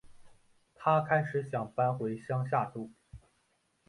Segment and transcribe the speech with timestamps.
[0.73, 2.89] 她开始想搬回乡下住